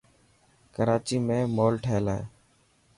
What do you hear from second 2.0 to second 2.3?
هي.